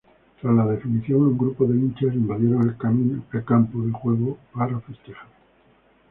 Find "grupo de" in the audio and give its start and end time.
1.37-1.75